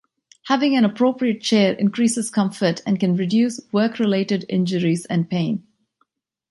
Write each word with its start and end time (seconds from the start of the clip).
Having 0.47 0.75
an 0.77 0.83
appropriate 0.83 1.41
chair 1.41 1.73
increases 1.73 2.31
comfort 2.31 2.81
and 2.87 2.99
can 2.99 3.15
reduce 3.15 3.61
work-related 3.71 4.45
injuries 4.49 5.05
and 5.05 5.29
pain. 5.29 5.63